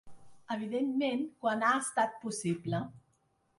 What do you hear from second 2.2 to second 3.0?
possible.